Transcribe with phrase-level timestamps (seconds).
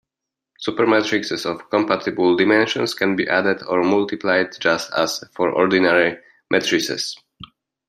[0.67, 6.17] Supermatrices of compatible dimensions can be added or multiplied just as for ordinary
[6.49, 7.15] matrices.